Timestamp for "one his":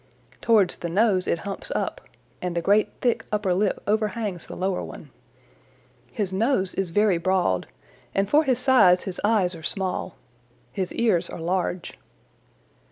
4.83-6.33